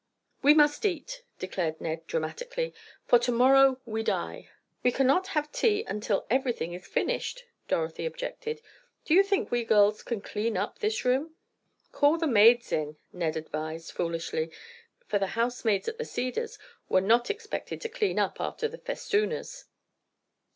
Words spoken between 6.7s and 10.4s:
is finished," Dorothy objected. "Do you think we girls can